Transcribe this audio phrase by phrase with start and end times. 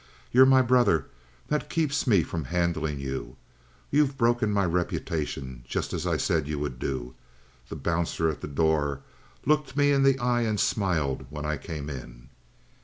[0.31, 1.05] You're my brother.
[1.49, 3.35] That keeps me from handling you.
[3.91, 7.13] You've broken my reputation just as I said you would do.
[7.69, 9.01] The bouncer at the door
[9.45, 12.29] looked me in the eye and smiled when I came in."